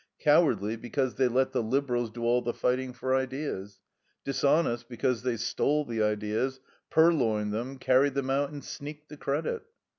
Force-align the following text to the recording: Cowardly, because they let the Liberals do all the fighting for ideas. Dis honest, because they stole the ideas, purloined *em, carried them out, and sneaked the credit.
Cowardly, 0.19 0.77
because 0.77 1.13
they 1.13 1.27
let 1.27 1.51
the 1.51 1.61
Liberals 1.61 2.09
do 2.09 2.23
all 2.23 2.41
the 2.41 2.55
fighting 2.55 2.91
for 2.91 3.13
ideas. 3.13 3.81
Dis 4.25 4.43
honest, 4.43 4.89
because 4.89 5.21
they 5.21 5.37
stole 5.37 5.85
the 5.85 6.01
ideas, 6.01 6.59
purloined 6.89 7.53
*em, 7.53 7.77
carried 7.77 8.15
them 8.15 8.31
out, 8.31 8.49
and 8.49 8.63
sneaked 8.63 9.09
the 9.09 9.17
credit. 9.17 9.61